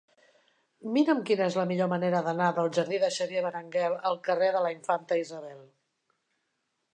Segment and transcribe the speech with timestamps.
[0.93, 4.65] Mira'm quina és la millor manera d'anar del jardí de Xavier Benguerel al carrer de
[4.69, 5.63] la Infanta Isabel.